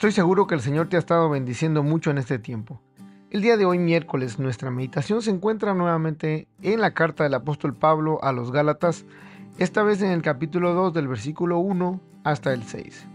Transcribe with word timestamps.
Estoy 0.00 0.12
seguro 0.12 0.46
que 0.46 0.54
el 0.54 0.62
Señor 0.62 0.88
te 0.88 0.96
ha 0.96 0.98
estado 0.98 1.28
bendiciendo 1.28 1.82
mucho 1.82 2.10
en 2.10 2.16
este 2.16 2.38
tiempo. 2.38 2.80
El 3.28 3.42
día 3.42 3.58
de 3.58 3.66
hoy, 3.66 3.78
miércoles, 3.78 4.38
nuestra 4.38 4.70
meditación 4.70 5.20
se 5.20 5.30
encuentra 5.30 5.74
nuevamente 5.74 6.48
en 6.62 6.80
la 6.80 6.94
carta 6.94 7.22
del 7.24 7.34
apóstol 7.34 7.76
Pablo 7.76 8.18
a 8.24 8.32
los 8.32 8.50
Gálatas, 8.50 9.04
esta 9.58 9.82
vez 9.82 10.00
en 10.00 10.10
el 10.10 10.22
capítulo 10.22 10.72
2 10.72 10.94
del 10.94 11.06
versículo 11.06 11.58
1 11.58 12.00
hasta 12.24 12.54
el 12.54 12.62
6. 12.62 13.08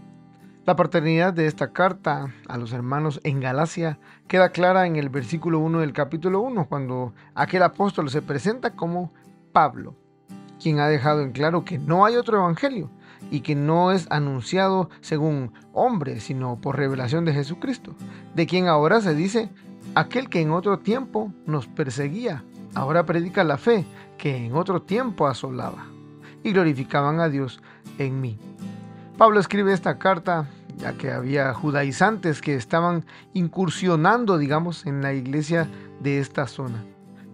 La 0.64 0.76
paternidad 0.76 1.32
de 1.32 1.48
esta 1.48 1.72
carta 1.72 2.32
a 2.46 2.56
los 2.56 2.72
hermanos 2.72 3.20
en 3.24 3.40
Galacia 3.40 3.98
queda 4.28 4.50
clara 4.50 4.86
en 4.86 4.94
el 4.94 5.08
versículo 5.08 5.58
1 5.58 5.80
del 5.80 5.92
capítulo 5.92 6.38
1, 6.38 6.68
cuando 6.68 7.14
aquel 7.34 7.64
apóstol 7.64 8.10
se 8.10 8.22
presenta 8.22 8.76
como 8.76 9.12
Pablo, 9.50 9.96
quien 10.62 10.78
ha 10.78 10.86
dejado 10.86 11.22
en 11.22 11.32
claro 11.32 11.64
que 11.64 11.78
no 11.78 12.04
hay 12.04 12.14
otro 12.14 12.36
evangelio 12.36 12.92
y 13.30 13.40
que 13.40 13.54
no 13.54 13.92
es 13.92 14.06
anunciado 14.10 14.90
según 15.00 15.52
hombre, 15.72 16.20
sino 16.20 16.60
por 16.60 16.76
revelación 16.76 17.24
de 17.24 17.32
Jesucristo, 17.32 17.94
de 18.34 18.46
quien 18.46 18.68
ahora 18.68 19.00
se 19.00 19.14
dice, 19.14 19.50
aquel 19.94 20.28
que 20.28 20.40
en 20.40 20.50
otro 20.50 20.78
tiempo 20.78 21.32
nos 21.46 21.66
perseguía, 21.66 22.44
ahora 22.74 23.06
predica 23.06 23.44
la 23.44 23.56
fe 23.56 23.84
que 24.18 24.46
en 24.46 24.54
otro 24.54 24.82
tiempo 24.82 25.26
asolaba, 25.26 25.86
y 26.42 26.52
glorificaban 26.52 27.20
a 27.20 27.28
Dios 27.28 27.62
en 27.98 28.20
mí. 28.20 28.38
Pablo 29.16 29.40
escribe 29.40 29.72
esta 29.72 29.98
carta 29.98 30.46
ya 30.76 30.92
que 30.92 31.10
había 31.10 31.54
judaizantes 31.54 32.40
que 32.40 32.54
estaban 32.54 33.04
incursionando, 33.32 34.38
digamos, 34.38 34.86
en 34.86 35.02
la 35.02 35.14
iglesia 35.14 35.68
de 36.00 36.20
esta 36.20 36.46
zona, 36.46 36.84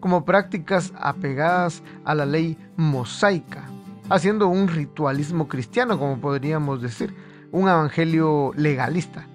como 0.00 0.25
prácticas 0.25 0.92
apegadas 0.97 1.82
a 2.04 2.15
la 2.15 2.26
ley 2.26 2.56
mosaica, 2.76 3.65
haciendo 4.12 4.48
un 4.48 4.68
ritualismo 4.68 5.48
cristiano, 5.48 5.98
como 5.98 6.18
podríamos 6.18 6.82
decir, 6.82 7.14
un 7.50 7.68
evangelio 7.68 8.52
legalista. 8.54 9.26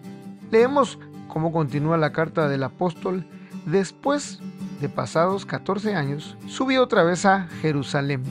Leemos 0.51 0.99
cómo 1.27 1.51
continúa 1.51 1.97
la 1.97 2.11
carta 2.11 2.47
del 2.47 2.63
apóstol. 2.63 3.25
Después 3.65 4.39
de 4.79 4.87
pasados 4.87 5.47
14 5.47 5.95
años, 5.95 6.37
subí 6.47 6.77
otra 6.77 7.03
vez 7.03 7.25
a 7.25 7.47
Jerusalén 7.61 8.21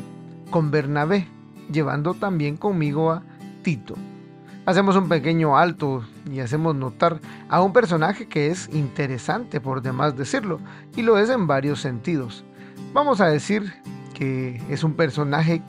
con 0.51 0.71
Bernabé, 0.71 1.29
llevando 1.71 2.15
también 2.15 2.57
conmigo 2.57 3.11
a 3.11 3.25
Tito. 3.63 3.97
Hacemos 4.67 4.95
un 4.95 5.09
pequeño 5.09 5.59
alto 5.59 6.05
y 6.31 6.39
hacemos 6.39 6.77
notar 6.77 7.21
a 7.49 7.61
un 7.61 7.73
personaje 7.73 8.29
que 8.29 8.49
es 8.49 8.69
interesante 8.73 9.61
por 9.61 9.83
demás 9.83 10.17
decirlo, 10.17 10.61
y 10.95 11.03
lo 11.03 11.19
es 11.19 11.29
en 11.29 11.49
varios 11.49 11.81
sentidos. 11.81 12.45
Vamos 12.93 13.21
a 13.21 13.27
decir 13.27 13.75
que 14.15 14.63
es 14.71 14.85
un 14.85 14.95
personaje 14.95 15.63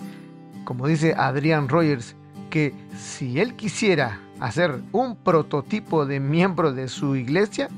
como 0.68 0.86
dice 0.86 1.16
Adrian 1.18 1.70
Rogers, 1.70 2.14
que 2.50 2.76
si 2.94 3.40
él 3.40 3.56
quisiera 3.56 4.20
hacer 4.42 4.82
un 4.92 5.16
prototipo 5.16 6.06
de 6.06 6.20
miembro 6.20 6.74
de 6.74 6.90
su 6.90 7.16
iglesia, 7.16 7.70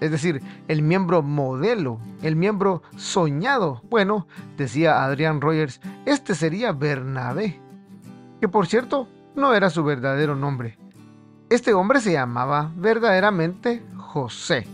es 0.00 0.10
decir, 0.10 0.42
el 0.68 0.82
miembro 0.82 1.22
modelo, 1.22 1.98
el 2.20 2.36
miembro 2.36 2.82
soñado, 2.98 3.80
bueno, 3.88 4.26
decía 4.58 5.04
Adrian 5.04 5.40
Rogers, 5.40 5.80
este 6.04 6.34
sería 6.34 6.72
Bernabé, 6.72 7.58
que 8.42 8.48
por 8.48 8.66
cierto 8.66 9.08
no 9.34 9.54
era 9.54 9.70
su 9.70 9.82
verdadero 9.82 10.36
nombre. 10.36 10.76
Este 11.48 11.72
hombre 11.72 11.98
se 11.98 12.12
llamaba 12.12 12.70
verdaderamente 12.76 13.82
José. 13.96 14.66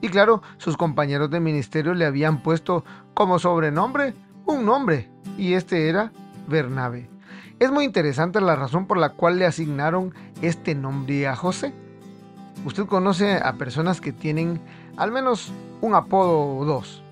Y 0.00 0.08
claro, 0.08 0.40
sus 0.56 0.76
compañeros 0.76 1.30
de 1.30 1.40
ministerio 1.40 1.94
le 1.94 2.06
habían 2.06 2.44
puesto 2.44 2.84
como 3.12 3.40
sobrenombre 3.40 4.14
un 4.46 4.64
nombre, 4.64 5.10
y 5.36 5.54
este 5.54 5.88
era 5.88 6.12
Bernabé. 6.52 7.08
Es 7.58 7.72
muy 7.72 7.84
interesante 7.84 8.40
la 8.40 8.54
razón 8.54 8.86
por 8.86 8.98
la 8.98 9.14
cual 9.14 9.38
le 9.38 9.46
asignaron 9.46 10.14
este 10.42 10.74
nombre 10.74 11.26
a 11.26 11.34
José. 11.34 11.72
Usted 12.64 12.84
conoce 12.84 13.38
a 13.42 13.54
personas 13.54 14.00
que 14.00 14.12
tienen 14.12 14.60
al 14.96 15.10
menos 15.10 15.52
un 15.80 15.94
apodo 15.94 16.56
o 16.56 16.64
dos. 16.64 17.02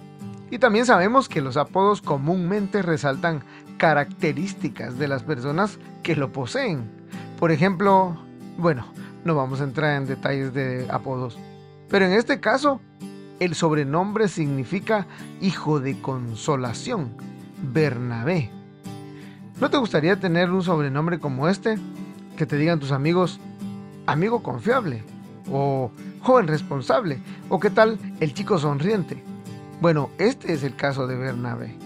Y 0.50 0.58
también 0.58 0.84
sabemos 0.84 1.28
que 1.28 1.40
los 1.40 1.56
apodos 1.56 2.02
comúnmente 2.02 2.82
resaltan 2.82 3.42
características 3.78 4.98
de 4.98 5.08
las 5.08 5.22
personas 5.22 5.78
que 6.02 6.14
lo 6.14 6.32
poseen. 6.32 6.90
Por 7.38 7.50
ejemplo, 7.50 8.16
bueno, 8.58 8.84
no 9.24 9.34
vamos 9.34 9.60
a 9.60 9.64
entrar 9.64 9.96
en 9.96 10.06
detalles 10.06 10.52
de 10.52 10.86
apodos. 10.90 11.38
Pero 11.88 12.04
en 12.04 12.12
este 12.12 12.40
caso, 12.40 12.80
el 13.38 13.54
sobrenombre 13.54 14.28
significa 14.28 15.06
hijo 15.40 15.80
de 15.80 15.98
consolación, 16.00 17.14
Bernabé. 17.72 18.59
¿No 19.60 19.69
te 19.69 19.76
gustaría 19.76 20.19
tener 20.19 20.50
un 20.50 20.62
sobrenombre 20.62 21.19
como 21.19 21.47
este? 21.47 21.78
Que 22.38 22.47
te 22.47 22.56
digan 22.56 22.81
tus 22.81 22.93
amigos, 22.93 23.38
amigo 24.06 24.43
confiable, 24.43 25.04
o 25.53 25.91
joven 26.22 26.47
responsable, 26.47 27.21
o 27.51 27.60
qué 27.60 27.68
tal 27.68 27.98
el 28.21 28.33
chico 28.33 28.59
sonriente. 28.59 29.22
Bueno, 29.83 30.09
este 30.16 30.54
es 30.54 30.62
el 30.62 30.77
caso 30.77 31.07
de 31.07 31.16
Bernabé. 31.16 31.77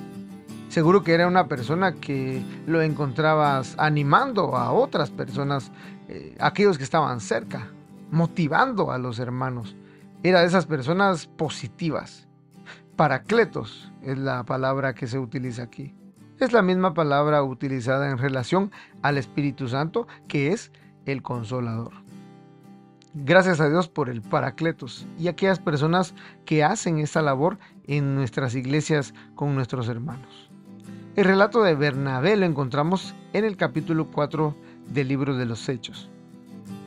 Seguro 0.68 1.02
que 1.02 1.14
era 1.14 1.26
una 1.26 1.48
persona 1.48 1.94
que 1.94 2.44
lo 2.68 2.80
encontrabas 2.80 3.74
animando 3.76 4.56
a 4.56 4.70
otras 4.70 5.10
personas, 5.10 5.72
eh, 6.08 6.36
aquellos 6.38 6.78
que 6.78 6.84
estaban 6.84 7.20
cerca, 7.20 7.72
motivando 8.12 8.92
a 8.92 8.98
los 8.98 9.18
hermanos. 9.18 9.74
Era 10.22 10.42
de 10.42 10.46
esas 10.46 10.66
personas 10.66 11.26
positivas. 11.26 12.28
Paracletos 12.94 13.92
es 14.00 14.16
la 14.16 14.44
palabra 14.44 14.94
que 14.94 15.08
se 15.08 15.18
utiliza 15.18 15.64
aquí. 15.64 15.92
Es 16.40 16.52
la 16.52 16.62
misma 16.62 16.94
palabra 16.94 17.42
utilizada 17.44 18.10
en 18.10 18.18
relación 18.18 18.72
al 19.02 19.18
Espíritu 19.18 19.68
Santo, 19.68 20.08
que 20.26 20.48
es 20.48 20.72
el 21.06 21.22
consolador. 21.22 21.92
Gracias 23.14 23.60
a 23.60 23.68
Dios 23.68 23.88
por 23.88 24.10
el 24.10 24.20
Paracletos 24.20 25.06
y 25.16 25.28
aquellas 25.28 25.60
personas 25.60 26.12
que 26.44 26.64
hacen 26.64 26.98
esta 26.98 27.22
labor 27.22 27.58
en 27.86 28.16
nuestras 28.16 28.56
iglesias 28.56 29.14
con 29.36 29.54
nuestros 29.54 29.88
hermanos. 29.88 30.50
El 31.14 31.26
relato 31.26 31.62
de 31.62 31.76
Bernabé 31.76 32.36
lo 32.36 32.44
encontramos 32.44 33.14
en 33.32 33.44
el 33.44 33.56
capítulo 33.56 34.08
4 34.10 34.56
del 34.88 35.06
libro 35.06 35.36
de 35.36 35.46
los 35.46 35.68
Hechos. 35.68 36.10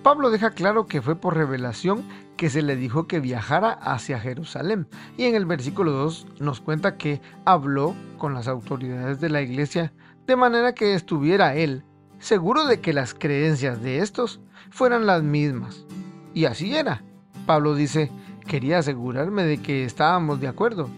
Pablo 0.04 0.30
deja 0.30 0.52
claro 0.52 0.86
que 0.86 1.02
fue 1.02 1.16
por 1.16 1.36
revelación 1.36 2.04
que 2.38 2.50
se 2.50 2.62
le 2.62 2.76
dijo 2.76 3.08
que 3.08 3.20
viajara 3.20 3.72
hacia 3.72 4.20
Jerusalén. 4.20 4.88
Y 5.18 5.26
en 5.26 5.36
el 5.36 5.46
versículo 5.46 5.92
2 5.92 6.28
nos 6.40 6.62
cuenta 6.62 6.98
que 6.98 7.22
habló 7.46 7.96
con 8.18 8.34
las 8.34 8.48
autoridades 8.48 9.20
de 9.20 9.30
la 9.30 9.42
iglesia 9.42 9.92
de 10.26 10.36
manera 10.36 10.74
que 10.74 10.94
estuviera 10.94 11.56
él 11.56 11.84
seguro 12.20 12.66
de 12.66 12.80
que 12.80 12.94
las 12.94 13.14
creencias 13.14 13.82
de 13.82 14.00
estos 14.00 14.40
fueran 14.70 15.06
las 15.06 15.24
mismas. 15.24 15.86
Y 16.34 16.46
así 16.46 16.76
era. 16.76 17.04
Pablo 17.46 17.76
dice, 17.76 18.12
quería 18.48 18.80
asegurarme 18.80 19.44
de 19.44 19.62
que 19.62 19.84
estábamos 19.86 20.40
de 20.40 20.48
acuerdo, 20.48 20.90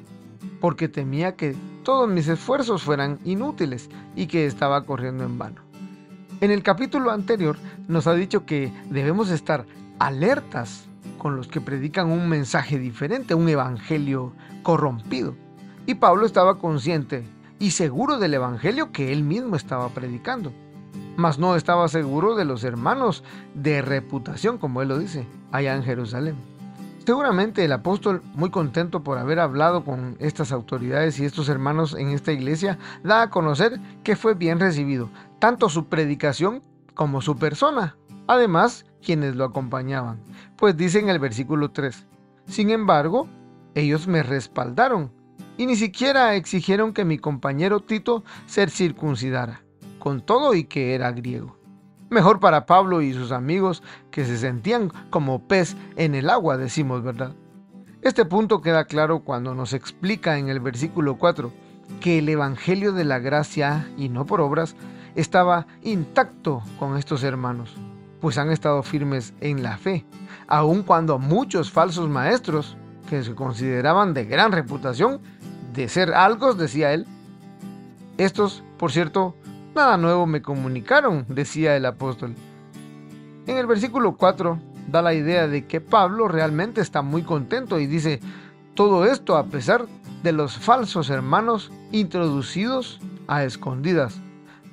porque 0.59 0.87
temía 0.87 1.35
que 1.35 1.55
todos 1.83 2.09
mis 2.09 2.27
esfuerzos 2.27 2.83
fueran 2.83 3.19
inútiles 3.23 3.89
y 4.15 4.27
que 4.27 4.45
estaba 4.45 4.85
corriendo 4.85 5.23
en 5.23 5.37
vano. 5.37 5.68
En 6.41 6.51
el 6.51 6.63
capítulo 6.63 7.11
anterior 7.11 7.57
nos 7.89 8.07
ha 8.07 8.13
dicho 8.13 8.45
que 8.45 8.71
debemos 8.89 9.29
estar 9.29 9.65
alertas 9.99 10.87
con 11.17 11.35
los 11.35 11.49
que 11.49 11.59
predican 11.59 12.09
un 12.09 12.29
mensaje 12.29 12.79
diferente, 12.79 13.35
un 13.35 13.49
evangelio 13.49 14.31
corrompido. 14.63 15.35
Y 15.85 15.95
Pablo 15.95 16.25
estaba 16.25 16.57
consciente 16.57 17.25
y 17.59 17.71
seguro 17.71 18.19
del 18.19 18.35
evangelio 18.35 18.93
que 18.93 19.11
él 19.11 19.23
mismo 19.23 19.57
estaba 19.57 19.89
predicando. 19.89 20.53
Mas 21.17 21.39
no 21.39 21.57
estaba 21.57 21.89
seguro 21.89 22.35
de 22.35 22.45
los 22.45 22.63
hermanos 22.63 23.25
de 23.53 23.81
reputación, 23.81 24.57
como 24.57 24.81
él 24.81 24.87
lo 24.87 24.97
dice, 24.97 25.27
allá 25.51 25.75
en 25.75 25.83
Jerusalén. 25.83 26.37
Seguramente 27.05 27.65
el 27.65 27.71
apóstol, 27.71 28.21
muy 28.35 28.51
contento 28.51 29.03
por 29.03 29.17
haber 29.17 29.39
hablado 29.39 29.83
con 29.83 30.15
estas 30.19 30.51
autoridades 30.51 31.19
y 31.19 31.25
estos 31.25 31.49
hermanos 31.49 31.95
en 31.97 32.09
esta 32.09 32.31
iglesia, 32.31 32.77
da 33.03 33.23
a 33.23 33.29
conocer 33.29 33.79
que 34.03 34.15
fue 34.15 34.35
bien 34.35 34.59
recibido, 34.59 35.09
tanto 35.39 35.69
su 35.69 35.87
predicación 35.87 36.61
como 36.93 37.21
su 37.21 37.37
persona, 37.37 37.97
además 38.27 38.85
quienes 39.01 39.35
lo 39.35 39.45
acompañaban. 39.45 40.19
Pues 40.55 40.77
dice 40.77 40.99
en 40.99 41.09
el 41.09 41.19
versículo 41.19 41.71
3, 41.71 42.05
sin 42.45 42.69
embargo, 42.69 43.27
ellos 43.75 44.07
me 44.07 44.21
respaldaron 44.21 45.11
y 45.57 45.65
ni 45.65 45.75
siquiera 45.75 46.35
exigieron 46.35 46.93
que 46.93 47.05
mi 47.05 47.17
compañero 47.17 47.79
Tito 47.79 48.23
se 48.45 48.67
circuncidara, 48.67 49.63
con 49.99 50.21
todo 50.21 50.53
y 50.53 50.65
que 50.65 50.95
era 50.95 51.11
griego. 51.11 51.58
Mejor 52.09 52.39
para 52.39 52.65
Pablo 52.65 53.01
y 53.01 53.13
sus 53.13 53.31
amigos 53.31 53.83
que 54.09 54.25
se 54.25 54.37
sentían 54.37 54.91
como 55.11 55.47
pez 55.47 55.75
en 55.95 56.15
el 56.15 56.31
agua, 56.31 56.57
decimos, 56.57 57.03
¿verdad? 57.03 57.33
Este 58.01 58.25
punto 58.25 58.61
queda 58.61 58.85
claro 58.85 59.19
cuando 59.19 59.53
nos 59.53 59.73
explica 59.73 60.39
en 60.39 60.49
el 60.49 60.59
versículo 60.59 61.17
4 61.17 61.51
que 62.01 62.17
el 62.17 62.29
Evangelio 62.29 62.93
de 62.93 63.03
la 63.03 63.19
gracia, 63.19 63.87
y 63.95 64.09
no 64.09 64.25
por 64.25 64.41
obras, 64.41 64.75
estaba 65.15 65.67
intacto 65.83 66.63
con 66.79 66.97
estos 66.97 67.23
hermanos, 67.23 67.75
pues 68.21 68.39
han 68.39 68.51
estado 68.51 68.81
firmes 68.81 69.33
en 69.39 69.61
la 69.61 69.77
fe, 69.77 70.05
aun 70.47 70.81
cuando 70.81 71.19
muchos 71.19 71.71
falsos 71.71 72.09
maestros, 72.09 72.75
que 73.07 73.23
se 73.23 73.35
consideraban 73.35 74.13
de 74.13 74.25
gran 74.25 74.51
reputación, 74.51 75.19
de 75.73 75.89
ser 75.89 76.13
algo, 76.13 76.53
decía 76.53 76.93
él, 76.93 77.05
estos, 78.17 78.63
por 78.77 78.91
cierto, 78.91 79.35
Nada 79.75 79.97
nuevo 79.97 80.25
me 80.25 80.41
comunicaron, 80.41 81.25
decía 81.29 81.75
el 81.75 81.85
apóstol. 81.85 82.35
En 83.45 83.57
el 83.57 83.67
versículo 83.67 84.17
4 84.17 84.59
da 84.87 85.01
la 85.01 85.13
idea 85.13 85.47
de 85.47 85.65
que 85.67 85.79
Pablo 85.79 86.27
realmente 86.27 86.81
está 86.81 87.01
muy 87.01 87.21
contento 87.21 87.79
y 87.79 87.85
dice, 87.85 88.19
todo 88.73 89.05
esto 89.05 89.37
a 89.37 89.45
pesar 89.45 89.85
de 90.23 90.31
los 90.31 90.57
falsos 90.57 91.09
hermanos 91.09 91.71
introducidos 91.91 92.99
a 93.27 93.43
escondidas, 93.43 94.19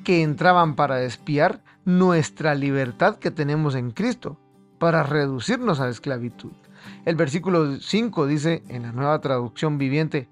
que 0.02 0.22
entraban 0.22 0.76
para 0.76 1.02
espiar 1.02 1.60
nuestra 1.84 2.54
libertad 2.54 3.16
que 3.16 3.30
tenemos 3.30 3.74
en 3.74 3.90
Cristo, 3.90 4.38
para 4.78 5.02
reducirnos 5.02 5.80
a 5.80 5.88
esclavitud. 5.88 6.52
El 7.04 7.16
versículo 7.16 7.76
5 7.76 8.26
dice 8.26 8.62
en 8.68 8.82
la 8.82 8.92
nueva 8.92 9.20
traducción 9.20 9.78
viviente, 9.78 10.28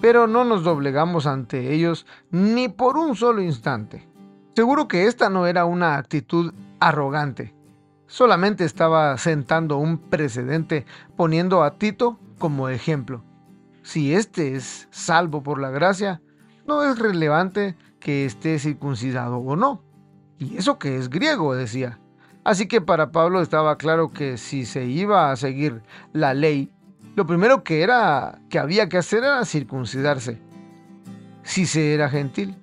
pero 0.00 0.26
no 0.26 0.44
nos 0.44 0.64
doblegamos 0.64 1.26
ante 1.26 1.72
ellos 1.72 2.06
ni 2.30 2.68
por 2.68 2.96
un 2.96 3.14
solo 3.14 3.42
instante. 3.42 4.08
Seguro 4.54 4.88
que 4.88 5.06
esta 5.06 5.30
no 5.30 5.46
era 5.46 5.64
una 5.64 5.96
actitud 5.96 6.52
arrogante, 6.80 7.54
solamente 8.12 8.64
estaba 8.64 9.16
sentando 9.16 9.78
un 9.78 9.96
precedente 9.96 10.84
poniendo 11.16 11.62
a 11.62 11.78
Tito 11.78 12.18
como 12.38 12.68
ejemplo. 12.68 13.24
Si 13.82 14.14
éste 14.14 14.54
es 14.54 14.86
salvo 14.90 15.42
por 15.42 15.58
la 15.58 15.70
gracia, 15.70 16.20
no 16.66 16.84
es 16.84 16.98
relevante 16.98 17.74
que 18.00 18.26
esté 18.26 18.58
circuncidado 18.58 19.38
o 19.38 19.56
no. 19.56 19.82
Y 20.38 20.58
eso 20.58 20.78
que 20.78 20.98
es 20.98 21.08
griego, 21.08 21.54
decía. 21.54 21.98
Así 22.44 22.68
que 22.68 22.80
para 22.80 23.12
Pablo 23.12 23.40
estaba 23.40 23.78
claro 23.78 24.10
que 24.10 24.36
si 24.36 24.66
se 24.66 24.84
iba 24.84 25.30
a 25.30 25.36
seguir 25.36 25.82
la 26.12 26.34
ley, 26.34 26.70
lo 27.14 27.26
primero 27.26 27.62
que 27.62 27.82
era 27.82 28.38
que 28.48 28.58
había 28.58 28.88
que 28.88 28.98
hacer 28.98 29.24
era 29.24 29.44
circuncidarse, 29.44 30.40
si 31.42 31.66
se 31.66 31.94
era 31.94 32.08
gentil, 32.08 32.56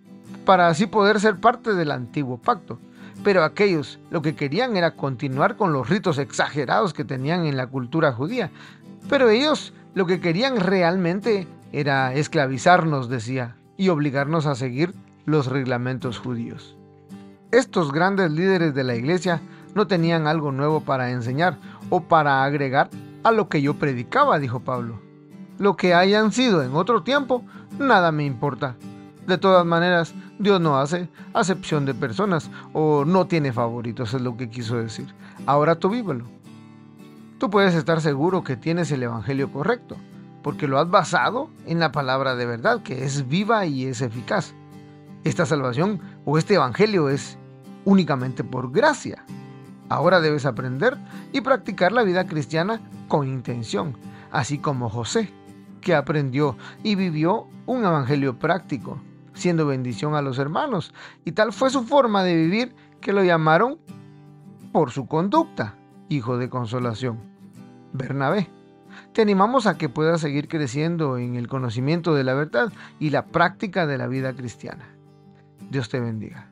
para 0.46 0.68
así 0.68 0.88
poder 0.88 1.19
ser 1.19 1.40
parte 1.40 1.74
del 1.74 1.92
antiguo 1.92 2.38
pacto. 2.38 2.80
Pero 3.24 3.44
aquellos 3.44 4.00
lo 4.10 4.22
que 4.22 4.36
querían 4.36 4.78
era 4.78 4.96
continuar 4.96 5.57
con 5.57 5.74
los 5.74 5.90
ritos 5.90 6.18
exagerados 6.18 6.94
que 6.94 7.04
tenían 7.04 7.46
en 7.46 7.57
la 7.57 7.68
cultura 7.68 8.13
judía. 8.13 8.50
Pero 9.10 9.30
ellos 9.30 9.74
lo 9.94 10.06
que 10.06 10.19
querían 10.22 10.60
realmente 10.60 11.48
era 11.72 12.13
esclavizarnos, 12.13 13.10
decía, 13.10 13.56
y 13.78 13.90
obligarnos 13.90 14.45
a 14.45 14.56
seguir 14.56 14.94
los 15.25 15.48
reglamentos 15.48 16.18
judíos. 16.18 16.75
Estos 17.52 17.92
grandes 17.92 18.31
líderes 18.31 18.74
de 18.74 18.84
la 18.84 18.95
iglesia 18.95 19.42
no 19.75 19.86
tenían 19.86 20.25
algo 20.25 20.52
nuevo 20.52 20.81
para 20.81 21.12
enseñar 21.12 21.57
o 21.90 22.02
para 22.02 22.44
agregar 22.44 22.90
a 23.24 23.31
lo 23.31 23.50
que 23.50 23.62
yo 23.62 23.75
predicaba, 23.75 24.39
dijo 24.39 24.62
Pablo. 24.62 25.00
Lo 25.57 25.75
que 25.75 25.94
hayan 25.94 26.31
sido 26.31 26.63
en 26.63 26.75
otro 26.75 27.04
tiempo, 27.04 27.44
nada 27.77 28.12
me 28.12 28.25
importa. 28.25 28.75
De 29.27 29.38
todas 29.38 29.66
maneras, 29.66 30.13
Dios 30.39 30.62
no 30.62 30.77
hace 30.77 31.10
acepción 31.33 31.86
de 31.86 31.94
personas 31.94 32.50
o 32.74 33.06
no 33.06 33.27
tiene 33.27 33.54
favoritos, 33.54 34.13
es 34.13 34.21
lo 34.21 34.38
que 34.38 34.50
quiso 34.50 34.77
decir. 34.77 35.13
Ahora 35.45 35.75
tú 35.75 35.89
vívelo. 35.89 36.25
Tú 37.38 37.50
puedes 37.50 37.75
estar 37.75 38.01
seguro 38.01 38.44
que 38.44 38.57
tienes 38.57 38.92
el 38.92 39.04
Evangelio 39.04 39.51
correcto, 39.51 39.98
porque 40.42 40.68
lo 40.68 40.80
has 40.80 40.89
basado 40.89 41.50
en 41.66 41.80
la 41.80 41.92
palabra 41.92 42.36
de 42.36 42.45
verdad, 42.45 42.81
que 42.81 43.04
es 43.04 43.27
viva 43.27 43.66
y 43.66 43.86
es 43.86 44.01
eficaz. 44.01 44.54
Esta 45.24 45.45
salvación 45.45 46.01
o 46.25 46.38
este 46.38 46.56
Evangelio 46.56 47.10
es 47.10 47.38
únicamente 47.86 48.44
por 48.44 48.71
gracia. 48.71 49.25
Ahora 49.90 50.22
debes 50.22 50.46
aprender 50.46 50.98
y 51.34 51.42
practicar 51.42 51.92
la 51.92 52.04
vida 52.04 52.28
cristiana 52.28 52.80
con 53.08 53.28
intención, 53.28 53.98
así 54.31 54.60
como 54.60 54.90
José, 54.90 55.34
que 55.81 55.96
aprendió 55.96 56.56
y 56.84 56.96
vivió 56.96 57.48
un 57.66 57.84
evangelio 57.84 58.38
práctico, 58.38 59.02
siendo 59.34 59.66
bendición 59.66 60.16
a 60.16 60.22
los 60.22 60.38
hermanos. 60.38 60.94
Y 61.26 61.31
tal 61.31 61.52
fue 61.54 61.72
su 61.72 61.84
forma 61.84 62.24
de 62.24 62.36
vivir 62.36 62.76
que 63.02 63.14
lo 63.14 63.24
llamaron 63.24 63.80
por 64.72 64.92
su 64.92 65.08
conducta, 65.08 65.76
hijo 66.08 66.38
de 66.38 66.50
consolación. 66.50 67.19
Bernabé. 67.94 68.50
Te 69.14 69.22
animamos 69.22 69.66
a 69.66 69.78
que 69.78 69.90
puedas 69.90 70.22
seguir 70.22 70.48
creciendo 70.48 71.18
en 71.18 71.36
el 71.36 71.48
conocimiento 71.48 72.14
de 72.14 72.24
la 72.24 72.34
verdad 72.34 72.72
y 73.00 73.10
la 73.10 73.26
práctica 73.26 73.88
de 73.88 73.98
la 73.98 74.08
vida 74.08 74.34
cristiana. 74.34 74.96
Dios 75.69 75.90
te 75.90 76.00
bendiga. 76.00 76.52